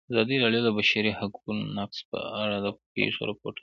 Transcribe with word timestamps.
ازادي 0.11 0.35
راډیو 0.43 0.61
د 0.65 0.67
د 0.67 0.69
بشري 0.77 1.11
حقونو 1.19 1.63
نقض 1.77 1.97
په 2.11 2.19
اړه 2.41 2.55
د 2.65 2.67
پېښو 2.93 3.21
رپوټونه 3.31 3.47
ورکړي. 3.51 3.59